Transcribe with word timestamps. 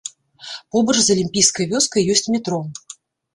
Побач 0.75 0.95
з 1.07 1.13
алімпійскай 1.17 1.69
вёскай 1.75 2.09
ёсць 2.15 2.27
метро. 2.37 2.61